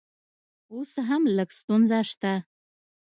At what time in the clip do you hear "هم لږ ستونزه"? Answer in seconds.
1.07-1.99